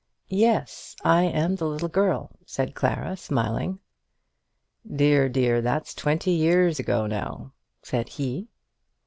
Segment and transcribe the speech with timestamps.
[0.29, 3.77] "Yes; I am the little girl," said Clara, smiling.
[4.91, 5.57] "Dear, dear!
[5.57, 7.51] and that's twenty years ago now,"
[7.83, 8.49] said he.